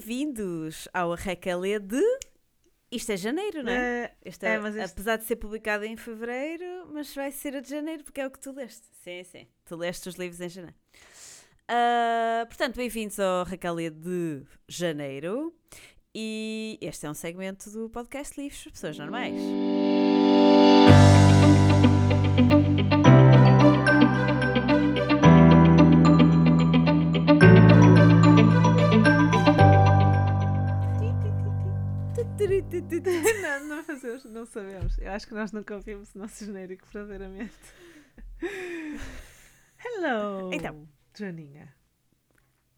[0.00, 1.98] Bem-vindos ao Arrecalê de.
[2.92, 4.04] Isto é janeiro, não é?
[4.04, 7.60] Eh, Este é, é, este- Apesar de ser publicado em fevereiro, mas vai ser a
[7.60, 8.86] de janeiro, porque é o que tu leste.
[9.02, 9.46] Sim, sim.
[9.64, 10.76] Tu leste os livros em janeiro.
[11.66, 15.54] Ah, portanto, bem-vindos ao Arrecalê de janeiro.
[16.14, 19.40] E este é um segmento do podcast Livros para Pessoas Normais.
[32.70, 34.98] Não, não fazemos, não sabemos.
[34.98, 37.54] Eu acho que nós nunca ouvimos o nosso genérico verdadeiramente.
[39.84, 40.52] Hello!
[40.52, 40.88] Então.
[41.16, 41.74] Joaninha.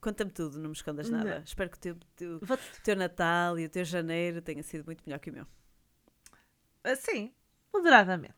[0.00, 1.18] Conta-me tudo, não me escondas Não.
[1.18, 1.42] nada.
[1.44, 2.40] Espero que o teu, teu-
[2.84, 5.46] teu Natal e o teu janeiro tenha sido muito melhor que o meu.
[6.96, 7.34] Sim,
[7.72, 8.34] moderadamente.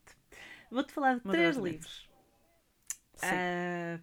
[0.71, 2.09] Vou-te falar de três livros.
[3.23, 4.01] Ah,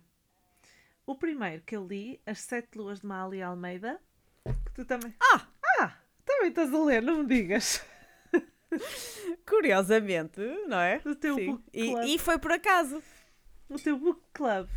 [1.05, 3.99] o primeiro que eu li, As Sete Luas de Mali Almeida.
[4.45, 5.13] Que tu também.
[5.33, 5.47] Ah!
[6.27, 6.33] Ah!
[6.33, 7.83] Também estás a ler, não me digas.
[9.47, 10.99] Curiosamente, não é?
[10.99, 11.45] Do teu Sim.
[11.51, 12.03] book E, club.
[12.05, 13.01] e foi por acaso.
[13.69, 14.67] O teu book club.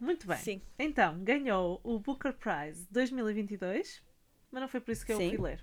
[0.00, 0.36] Muito bem.
[0.38, 0.62] Sim.
[0.78, 4.02] Então, ganhou o Booker Prize 2022,
[4.50, 5.30] mas não foi por isso que eu Sim.
[5.30, 5.60] fui ler.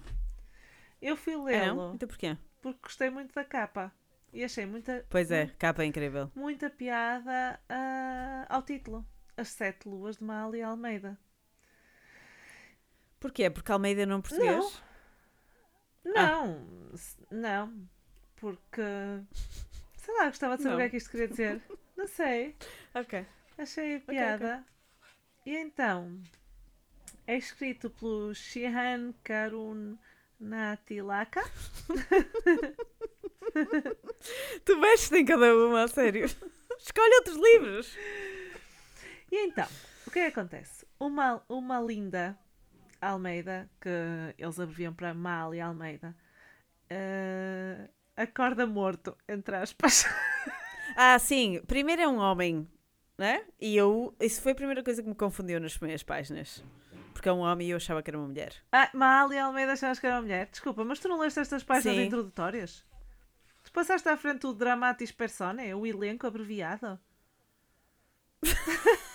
[1.01, 1.43] Eu fui É, não?
[1.45, 2.37] lê-lo Então porquê?
[2.61, 3.91] porque gostei muito da capa
[4.31, 6.31] e achei muita, Pois é, capa é incrível.
[6.35, 9.05] muita piada ah, ao título.
[9.35, 11.17] As Sete Luas de Mali Almeida.
[13.21, 13.49] Porquê?
[13.49, 14.83] Porque Almeida não é português?
[16.03, 17.87] Não, s- não,
[18.35, 18.81] porque
[19.95, 20.77] sei lá, gostava de saber Não.
[20.77, 21.61] o que é que isto queria dizer.
[21.95, 22.55] Não sei.
[22.95, 23.25] Ok.
[23.57, 24.65] Achei a piada.
[25.45, 26.19] E então,
[27.27, 29.95] é escrito pelo Shihan Karun
[30.39, 31.43] Natilaka.
[34.65, 36.25] Tu mexes em cada uma, a sério.
[36.79, 37.97] Escolhe outros livros.
[39.31, 39.67] E então,
[40.07, 40.85] o que é que acontece?
[40.99, 42.37] Uma, uma linda
[43.01, 43.89] Almeida, que
[44.37, 46.15] eles abreviam para Mali Almeida,
[46.89, 50.05] eh, acorda morto, entre aspas.
[50.93, 51.61] Ah, sim.
[51.67, 52.67] Primeiro é um homem,
[53.17, 53.45] né?
[53.61, 54.13] E eu.
[54.19, 56.61] Isso foi a primeira coisa que me confundiu nas primeiras páginas.
[57.13, 58.53] Porque é um homem e eu achava que era uma mulher.
[58.73, 60.49] Ah, Mali Almeida achavas que era uma mulher?
[60.51, 62.05] Desculpa, mas tu não leste estas páginas Sim.
[62.07, 62.83] introdutórias?
[63.63, 66.99] Tu passaste à frente do Dramatis Persone, o elenco abreviado?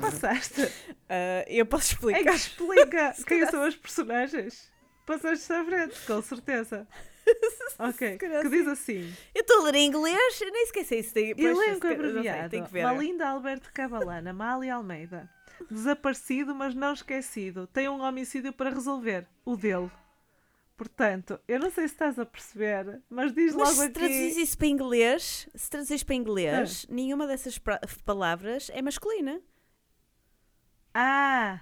[0.00, 0.62] Passaste?
[1.08, 2.34] Ah, eu posso É que explicar.
[2.34, 4.70] explica quem são os personagens.
[5.06, 6.86] Passaste à frente, com certeza.
[7.78, 11.12] Ok, que diz assim: Eu estou a ler em inglês, eu nem esqueci isso.
[11.12, 12.50] Tem, Elenco sei, abreviado.
[12.50, 12.82] que ver.
[12.84, 15.28] Malinda Alberto Cabalana, Mali Almeida.
[15.70, 17.66] Desaparecido, mas não esquecido.
[17.66, 19.26] Tem um homicídio para resolver.
[19.44, 19.90] O dele.
[20.74, 23.92] Portanto, eu não sei se estás a perceber, mas diz Mas logo se aqui.
[23.92, 26.94] traduzis isso para inglês, se traduzis para inglês, Ah.
[26.94, 27.60] nenhuma dessas
[28.06, 29.38] palavras é masculina.
[31.00, 31.60] Ah!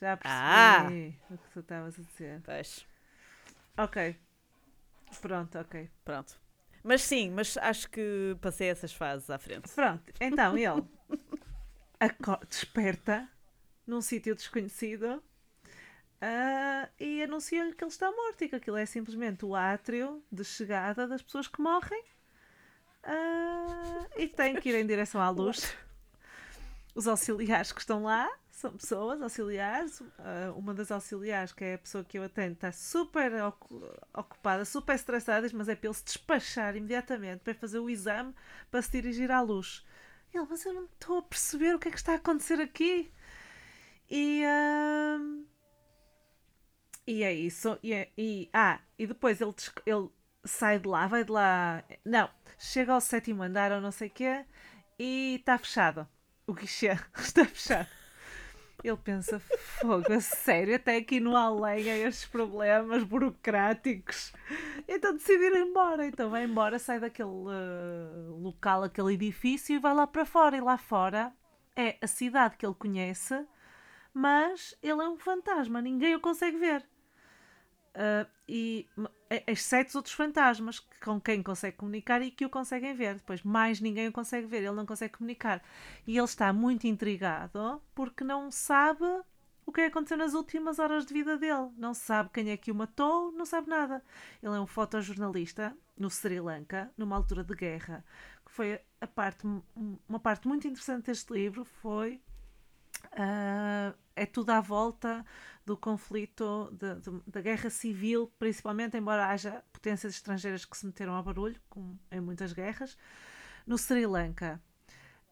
[0.00, 0.82] Já Ah.
[0.88, 2.40] percebi o que tu estavas a dizer.
[2.44, 2.86] Pois,
[3.78, 4.16] Ok.
[5.20, 5.88] Pronto, ok.
[6.04, 6.36] pronto.
[6.82, 9.70] Mas sim, mas acho que passei essas fases à frente.
[9.72, 10.82] Pronto, então ele
[12.48, 13.28] desperta
[13.86, 15.22] num sítio desconhecido
[16.20, 20.42] ah, e anuncia-lhe que ele está morto e que aquilo é simplesmente o átrio de
[20.44, 22.02] chegada das pessoas que morrem
[23.04, 25.72] ah, e tem que ir em direção à luz.
[26.94, 30.02] Os auxiliares que estão lá são pessoas auxiliares.
[30.18, 33.82] ah, uma das auxiliares, que é a pessoa que eu atendo, está super ocu-
[34.14, 38.34] ocupada, super estressada, mas é para ele se despachar imediatamente para fazer o exame
[38.70, 39.84] para se dirigir à luz.
[40.34, 43.10] Ele, mas eu não estou a perceber o que é que está a acontecer aqui.
[44.10, 45.44] E, ahm,
[47.06, 47.78] e é isso.
[47.82, 49.54] E, é- e- ah, e depois ele,
[49.86, 50.08] ele
[50.44, 51.84] sai de lá, vai de lá.
[52.04, 52.28] Não,
[52.58, 54.44] chega ao sétimo andar ou não sei o quê
[54.98, 56.06] e está fechado.
[56.46, 57.88] O guichê está fechado.
[58.82, 64.32] Ele pensa, fogo, a sério, até aqui no além há estes problemas burocráticos.
[64.88, 66.04] Então decide ir embora.
[66.04, 70.56] Então vai embora, sai daquele eh, local, aquele edifício e vai lá para fora.
[70.56, 71.32] E lá fora
[71.76, 73.46] é a cidade que ele conhece,
[74.12, 76.84] mas ele é um fantasma, ninguém o consegue ver.
[77.94, 78.88] M- e-
[79.46, 83.14] exceto os outros fantasmas com quem consegue comunicar e que o conseguem ver.
[83.14, 85.62] Depois, mais ninguém o consegue ver, ele não consegue comunicar.
[86.06, 89.04] E ele está muito intrigado porque não sabe
[89.64, 91.70] o que é aconteceu nas últimas horas de vida dele.
[91.76, 94.02] Não sabe quem é que o matou, não sabe nada.
[94.42, 98.04] Ele é um fotojornalista no Sri Lanka, numa altura de guerra.
[98.44, 99.46] Que foi a parte,
[100.08, 102.20] uma parte muito interessante deste livro foi
[103.12, 105.24] ah, é tudo à volta
[105.64, 111.14] do conflito de- de- da guerra civil, principalmente, embora haja potências estrangeiras que se meteram
[111.14, 112.96] ao barulho, como em muitas guerras,
[113.66, 114.60] no Sri Lanka.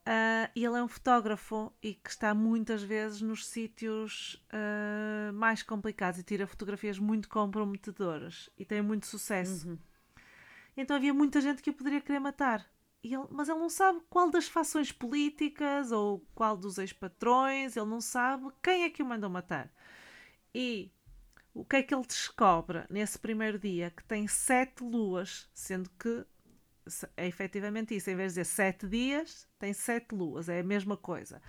[0.00, 5.62] Uh, e ele é um fotógrafo e que está muitas vezes nos sítios uh, mais
[5.62, 9.68] complicados e tira fotografias muito comprometedoras e tem muito sucesso.
[9.68, 9.78] Uhum.
[10.74, 12.64] Então havia muita gente que o poderia querer matar.
[13.02, 18.00] Ele, mas ele não sabe qual das fações políticas ou qual dos ex-patrões, ele não
[18.00, 19.73] sabe quem é que o mandou matar.
[20.55, 20.93] E
[21.55, 23.91] o que é que ele descobre nesse primeiro dia?
[23.91, 26.26] Que tem sete luas, sendo que
[27.17, 30.97] é efetivamente isso, em vez de dizer sete dias, tem sete luas, é a mesma
[30.97, 31.41] coisa.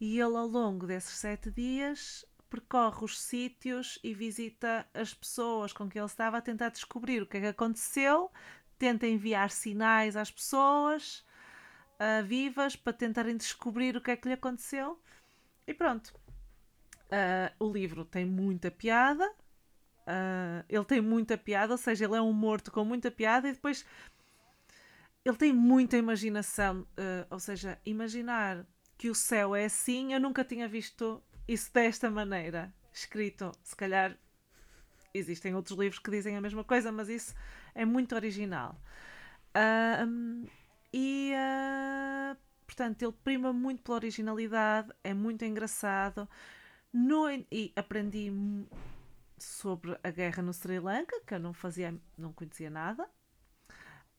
[0.00, 5.88] E ele, ao longo desses sete dias, percorre os sítios e visita as pessoas com
[5.88, 8.30] quem ele estava a tentar descobrir o que é que aconteceu,
[8.80, 11.22] tenta enviar sinais às pessoas
[12.00, 14.98] uh, vivas para tentarem descobrir o que é que lhe aconteceu.
[15.66, 16.08] E pronto.
[17.12, 19.30] Uh, o livro tem muita piada.
[20.08, 23.52] Uh, ele tem muita piada, ou seja, ele é um morto com muita piada e
[23.52, 23.84] depois
[25.22, 26.86] ele tem muita imaginação,
[27.28, 28.66] ou seja, imaginar
[28.96, 33.52] que o céu é assim, eu nunca tinha visto isso desta maneira escrito.
[33.62, 34.16] Se calhar
[35.12, 37.34] existem outros livros que dizem a mesma coisa, mas isso
[37.74, 38.80] é muito original.
[39.56, 40.48] Uh,
[40.92, 42.36] e uh,
[42.66, 46.28] portanto, ele prima muito pela originalidade, é muito engraçado.
[46.92, 48.32] No, e aprendi
[49.38, 53.08] sobre a guerra no Sri Lanka, que eu não fazia, não conhecia nada.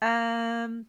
[0.04, 0.86] Um,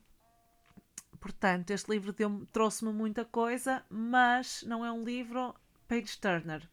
[1.20, 2.14] portanto, este livro
[2.52, 5.54] trouxe-me muita coisa, mas não é um livro
[5.86, 6.68] page turner.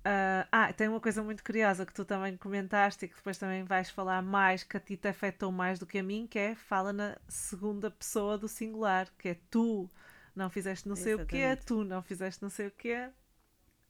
[0.00, 3.64] Uh, ah, tem uma coisa muito curiosa que tu também comentaste e que depois também
[3.64, 6.54] vais falar mais, que a ti te afetou mais do que a mim, que é
[6.54, 9.90] fala na segunda pessoa do singular, que é tu
[10.34, 11.52] não fizeste não sei Exatamente.
[11.52, 13.10] o quê, tu não fizeste não sei o quê,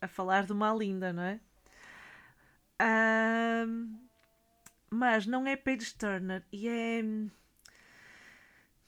[0.00, 1.40] a falar de uma linda, não é?
[3.66, 4.00] Um,
[4.90, 7.02] mas não é page turner e é.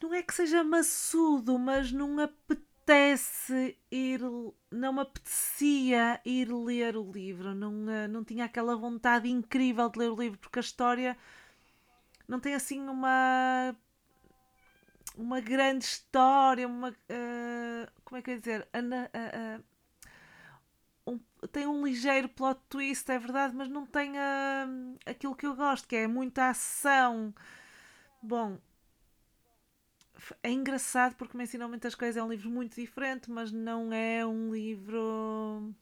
[0.01, 2.72] Não é que seja maçudo, mas não apetece
[3.91, 4.21] ir.
[4.71, 7.55] Não me apetecia ir ler o livro.
[7.55, 11.17] Não, eh, não tinha aquela vontade incrível de ler o livro, porque a história
[12.29, 13.77] não tem assim uma.
[15.17, 16.89] Uma grande história, uma.
[16.91, 18.69] Uh, como é que eu ia dizer?
[18.73, 19.61] A, a, a,
[21.07, 21.19] um,
[21.51, 25.87] tem um ligeiro plot twist, é verdade, mas não tem uh, aquilo que eu gosto,
[25.87, 27.35] que é muita ação.
[28.23, 28.59] Bom,
[30.43, 32.17] é engraçado porque me ensinou muitas coisas.
[32.17, 35.75] É um livro muito diferente, mas não é um livro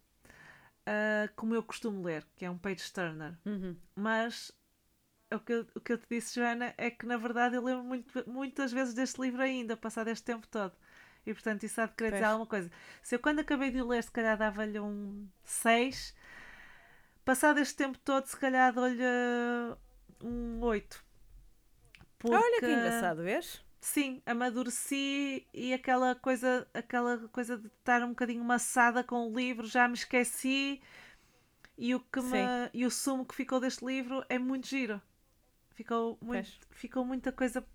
[0.87, 3.37] uh, como eu costumo ler, que é um page turner.
[3.45, 3.77] Uhum.
[3.95, 4.53] Mas
[5.33, 7.85] o que, eu, o que eu te disse, Joana, é que na verdade eu lembro
[7.85, 10.75] muito, muitas vezes deste livro ainda, passado este tempo todo.
[11.27, 12.71] E portanto isso há de querer dizer alguma coisa.
[13.03, 16.15] Se eu quando acabei de o ler, se calhar dava-lhe um 6,
[17.25, 19.03] passado este tempo todo, se calhar dou-lhe
[20.23, 21.05] um 8.
[22.19, 22.37] Porque...
[22.37, 23.63] Olha que engraçado, vês?
[23.81, 29.67] Sim, amadureci e aquela coisa, aquela coisa de estar um bocadinho maçada com o livro,
[29.67, 30.83] já me esqueci.
[31.79, 32.37] E o, que me,
[32.75, 35.01] e o sumo que ficou deste livro é muito giro.
[35.71, 37.67] Ficou, muito, ficou muita coisa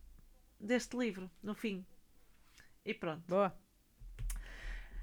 [0.60, 1.84] deste livro, no fim.
[2.86, 3.24] E pronto.
[3.28, 3.52] Boa.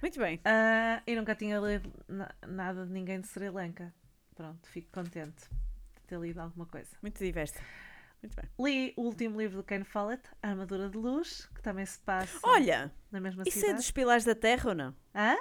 [0.00, 0.36] Muito bem.
[0.36, 3.92] Uh, e nunca tinha lido na nada de ninguém de Sri Lanka.
[4.36, 5.48] Pronto, fico contente
[5.94, 6.90] de ter lido alguma coisa.
[7.02, 7.60] Muito diversa.
[8.22, 8.48] Muito bem.
[8.58, 12.38] Li o último livro do Ken Follett, A Armadura de Luz, que também se passa
[12.42, 13.72] Olha, na mesma isso é cidade.
[13.72, 14.94] é dos Pilares da Terra ou não?
[15.14, 15.36] Hã?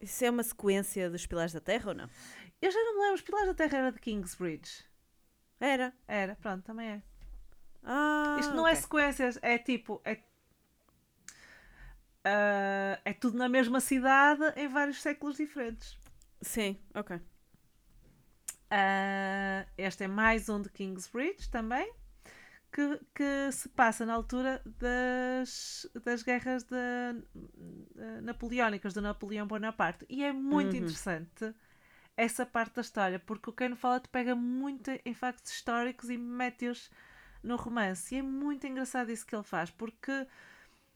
[0.00, 2.08] Isso é uma sequência dos Pilares da Terra ou não?
[2.62, 3.14] Eu já não me lembro.
[3.16, 4.84] Os Pilares da Terra era de Kingsbridge.
[5.58, 5.92] Era.
[6.06, 7.02] Era, pronto, também é.
[7.82, 8.78] Ah, Isto não é okay.
[8.78, 10.00] é sequências, é tipo.
[10.04, 10.18] É
[12.20, 15.98] Uh, é tudo na mesma cidade em vários séculos diferentes.
[16.42, 17.16] Sim, ok.
[17.16, 17.20] Uh,
[19.78, 21.90] este é mais um de Kingsbridge também,
[22.72, 26.76] que, que se passa na altura das, das guerras de,
[27.34, 30.06] de napoleónicas do Napoleão Bonaparte.
[30.08, 30.78] E é muito uhum.
[30.78, 31.54] interessante
[32.16, 36.90] essa parte da história, porque o Ken Follett pega muito em factos históricos e mete-os
[37.42, 38.14] no romance.
[38.14, 40.26] E é muito engraçado isso que ele faz, porque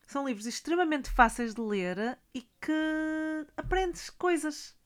[0.06, 4.76] são livros extremamente fáceis de ler e que aprendes coisas.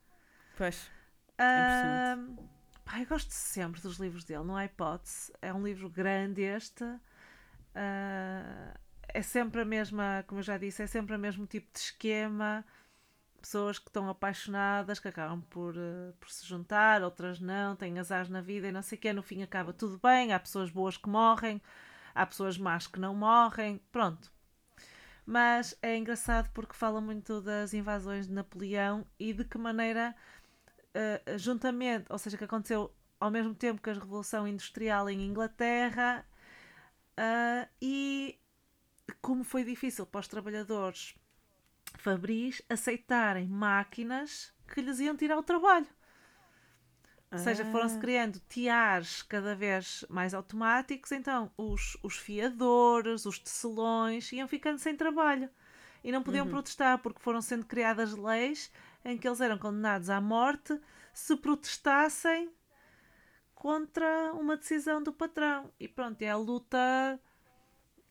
[0.57, 0.91] Pois.
[1.37, 2.58] É uh,
[2.97, 5.33] eu gosto sempre dos livros dele, não há hipótese.
[5.43, 6.85] É um livro grande este.
[6.85, 8.79] Uh,
[9.09, 12.65] é sempre a mesma, como eu já disse, é sempre o mesmo tipo de esquema.
[13.41, 18.29] Pessoas que estão apaixonadas, que acabam por, uh, por se juntar, outras não, têm azar
[18.31, 19.13] na vida e não sei o quê.
[19.13, 20.33] No fim acaba tudo bem.
[20.33, 21.61] Há pessoas boas que morrem,
[22.15, 23.81] há pessoas más que não morrem.
[23.93, 24.33] Pronto
[25.31, 30.17] mas é engraçado porque fala muito das invasões de Napoleão e de que maneira,
[30.99, 36.25] uh, juntamente, ou seja, que aconteceu ao mesmo tempo que a Revolução Industrial em Inglaterra
[37.19, 38.39] uh, e
[39.21, 41.15] como foi difícil para os trabalhadores
[41.99, 45.87] fabris aceitarem máquinas que lhes iam tirar o trabalho.
[47.31, 48.01] Ou seja, foram-se Ah.
[48.01, 54.97] criando tiares cada vez mais automáticos, então os, os fiadores, os tecelões iam ficando sem
[54.97, 55.51] trabalho
[56.03, 58.71] e não podiam protestar porque foram sendo criadas leis
[59.09, 60.79] em que eles eram condenados à morte
[61.13, 62.53] se protestassem
[63.55, 65.73] contra uma decisão do patrão.
[65.81, 67.21] E pronto, é a luta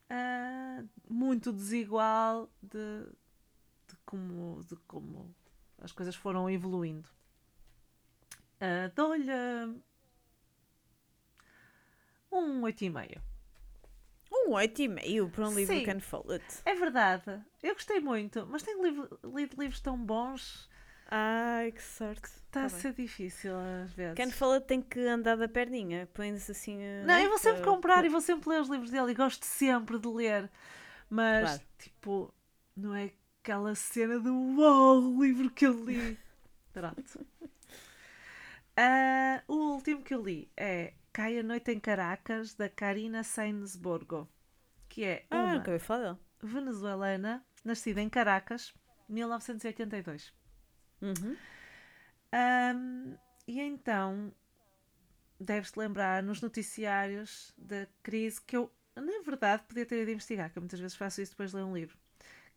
[0.09, 3.05] ah, muito desigual de,
[3.87, 5.33] de como, de como
[5.79, 7.07] as coisas foram evoluindo.
[8.59, 9.31] Ah, Dou-lhe
[12.31, 13.21] um 8,5.
[14.31, 15.85] Um 8,5 para um livro Sim.
[15.85, 16.61] Can Follett.
[16.65, 20.69] É verdade, eu gostei muito, mas tenho lido livros tão bons,
[21.09, 22.25] Ai, que sorte.
[22.25, 22.79] está Tá a bem.
[22.79, 24.15] ser difícil às vezes.
[24.15, 26.07] Can Follett tem que andar da perninha.
[26.13, 26.81] Põe-se assim.
[26.81, 27.25] eh, Não, né?
[27.25, 30.07] eu vou sempre comprar e vou sempre ler os livros dele e gosto sempre de
[30.07, 30.49] ler.
[31.09, 31.61] Mas, Claro.
[31.77, 32.33] tipo,
[32.75, 33.11] não é
[33.41, 36.17] aquela cena de uau, o livro que eu li.
[36.73, 37.25] Pronto.
[38.75, 44.29] Ah, o último que eu li é Cai a Noite em Caracas, da Karina Sainsborgo,
[44.89, 46.19] que é Ah, uma dela.
[46.43, 48.73] venezuelana nascida em Caracas,
[49.09, 50.31] 1982.
[51.01, 51.37] Uhum.
[52.31, 54.33] Ahm, e então,
[55.39, 60.57] deves-te lembrar nos noticiários da crise que eu, na verdade, podia ter ido investigar, que
[60.57, 61.97] eu muitas vezes faço isso depois de ler um livro,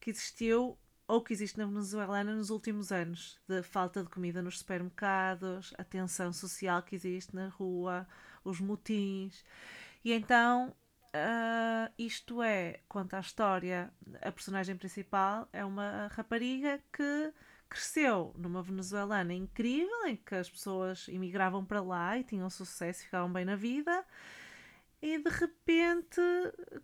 [0.01, 4.59] que existiu ou que existe na Venezuela nos últimos anos, de falta de comida nos
[4.61, 8.07] supermercados, a tensão social que existe na rua,
[8.45, 9.45] os motins.
[10.05, 10.75] E então,
[11.13, 13.93] ah, isto é, conta a história,
[14.23, 17.33] a personagem principal é uma rapariga que
[17.71, 23.33] cresceu numa venezuelana incrível, em que as pessoas imigravam para lá e tinham sucesso, ficavam
[23.33, 24.05] bem na vida,
[25.01, 26.21] e de repente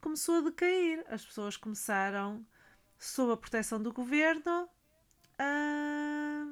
[0.01, 1.05] começou a decair.
[1.09, 2.47] As pessoas começaram,
[2.99, 4.69] sob a proteção do governo,
[5.39, 6.47] a,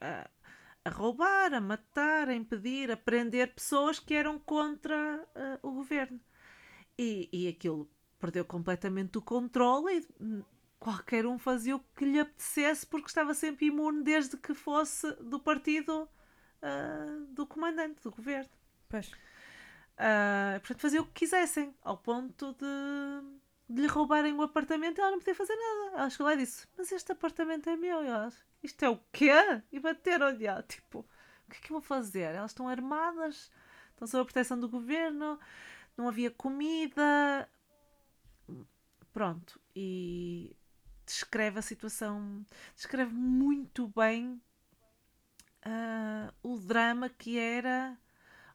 [0.00, 0.30] a,
[0.84, 6.20] a roubar, a matar, a impedir, a prender pessoas que eram contra ah, o governo.
[6.96, 7.90] E, e aquilo
[8.20, 10.44] perdeu completamente o controle e hum,
[10.82, 15.38] qualquer um fazia o que lhe apetecesse porque estava sempre imune desde que fosse do
[15.38, 16.08] partido
[16.60, 18.50] ah, do comandante, do governo.
[18.88, 19.12] Pois.
[19.96, 22.64] Ah, portanto, fazia o que quisessem, ao ponto de,
[23.68, 25.98] de lhe roubarem o apartamento e ela não podia fazer nada.
[25.98, 28.02] Ela chegou lá e disse: Mas este apartamento é meu.
[28.02, 28.32] E
[28.64, 29.30] Isto é o quê?
[29.70, 30.46] E bateram-lhe.
[30.46, 31.06] Ela, Tipo,
[31.46, 32.34] o que é que eu vou fazer?
[32.34, 33.52] Elas estão armadas,
[33.90, 35.38] estão sob a proteção do governo,
[35.96, 37.48] não havia comida.
[39.12, 40.56] Pronto, e
[41.12, 44.40] descreve a situação, descreve muito bem
[45.64, 47.96] ah, o drama que era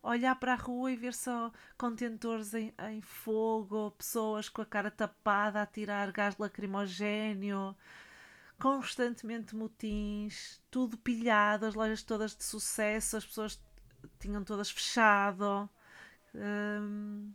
[0.02, 4.90] olhar para a rua e ver só contentores em, em fogo, pessoas com a cara
[4.90, 7.76] tapada a tirar gás lacrimogéneo,
[8.60, 13.62] constantemente motins, tudo pilhado, as lojas todas de sucesso, as pessoas
[14.20, 15.70] tinham todas fechado.
[16.34, 17.34] Hum,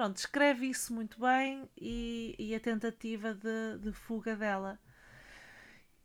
[0.00, 4.78] pronto, descreve isso muito bem e, e a tentativa de, de fuga dela.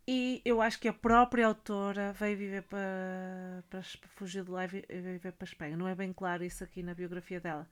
[0.07, 3.81] E eu acho que a própria autora veio viver para, para
[4.15, 5.77] fugir de lá e vi- viver para a Espanha.
[5.77, 7.67] Não é bem claro isso aqui na biografia dela.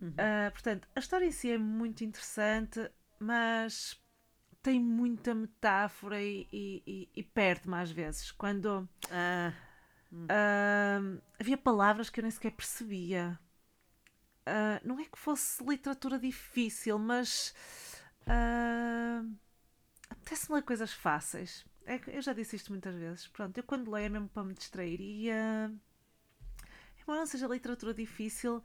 [0.00, 0.12] Uhum.
[0.16, 3.98] Ah, portanto, a história em si é muito interessante, mas
[4.62, 8.30] tem muita metáfora e, e, e- perde-me às vezes.
[8.32, 9.52] Quando Ah,
[10.28, 11.00] ah,
[11.38, 13.38] havia palavras que eu nem sequer percebia.
[14.46, 17.54] Ah, não é que fosse literatura difícil, mas
[18.26, 19.22] ah,
[20.08, 21.64] apetece-me coisas fáceis.
[21.86, 23.26] É eu já disse isto muitas vezes.
[23.28, 25.00] Pronto, eu quando leio é mesmo para me distrair.
[25.00, 25.70] E ah,
[27.02, 28.62] embora não seja literatura difícil,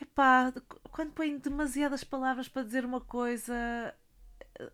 [0.00, 0.52] epá,
[0.90, 3.94] quando põem demasiadas palavras para dizer uma coisa,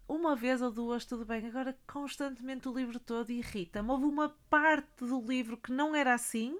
[0.08, 1.46] uma vez ou duas, tudo bem.
[1.46, 3.90] Agora, constantemente o livro todo irrita-me.
[3.90, 6.58] Houve uma parte do livro que não era assim,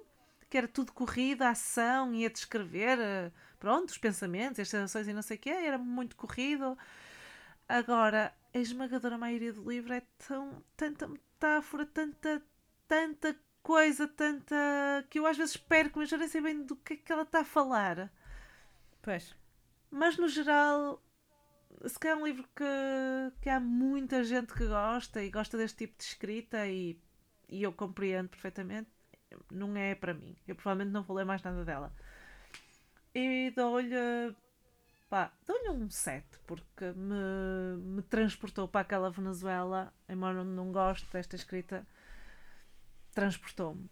[0.51, 5.13] que era tudo corrido, a ação, ia descrever, eh, pronto, os pensamentos, as sensações e
[5.13, 6.77] não sei o quê, era muito corrido.
[7.69, 12.43] Agora, a esmagadora maioria do livro é tão, tanta metáfora, tanta,
[12.85, 14.55] tanta coisa, tanta.
[15.09, 17.23] que eu às vezes perco, mas já nem sei bem do que é que ela
[17.23, 18.11] está a falar.
[19.01, 19.35] pois.
[19.89, 21.01] Mas no geral,
[21.85, 22.63] se calhar é um livro que,
[23.41, 26.99] que há muita gente que gosta e gosta deste tipo de escrita e,
[27.49, 28.89] e eu compreendo perfeitamente,
[29.51, 30.35] não é para mim.
[30.47, 31.93] Eu provavelmente não vou ler mais nada dela.
[33.13, 34.35] E dou-lhe.
[35.09, 41.35] pá, dou-lhe um 7, porque me, me transportou para aquela Venezuela, embora não goste desta
[41.35, 41.85] escrita,
[43.13, 43.89] transportou-me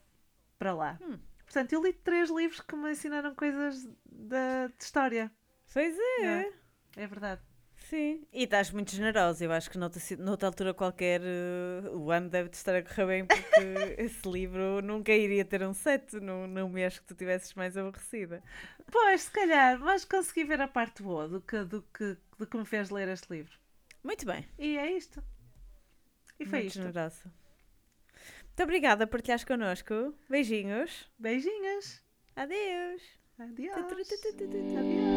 [0.58, 0.98] para lá.
[1.01, 1.19] Hum.
[1.43, 5.31] Portanto, eu li três livros que me ensinaram coisas da, de história.
[5.74, 6.24] Pois é.
[6.24, 6.53] É.
[6.96, 7.41] É verdade.
[7.89, 9.43] Sim, e estás muito generosa.
[9.43, 13.25] Eu acho que noutra, noutra altura qualquer eh, o ano deve-te estar a correr bem
[13.25, 13.41] porque
[13.98, 18.43] esse livro nunca iria ter um 7 no, no mês que tu tivesses mais aborrecida.
[18.91, 22.58] Pois, se calhar, mas consegui ver a parte boa do que, do que, do que
[22.58, 23.58] me fez ler este livro.
[24.03, 24.48] Muito bem.
[24.60, 25.24] E é isto.
[26.39, 26.81] E foi muito isto.
[26.84, 27.24] generosa.
[27.24, 30.13] Muito obrigada por partilhares connosco.
[30.29, 31.10] Beijinhos.
[31.17, 32.03] Beijinhos.
[32.36, 33.01] Adeus.
[33.39, 33.74] Adiós.
[33.74, 35.08] Tu,